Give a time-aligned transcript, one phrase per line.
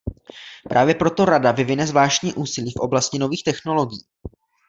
[0.69, 4.01] Právě proto Rada vyvine zvláštní úsilí v oblasti nových technologií.